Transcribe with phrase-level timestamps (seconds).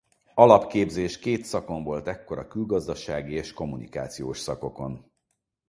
[0.33, 5.05] Alapképzés két szakon volt ekkor a külgazdasági és kommunikációs szakokon.